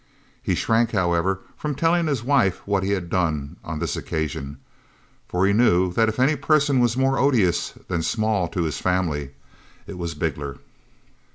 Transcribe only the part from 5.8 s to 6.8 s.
that if any person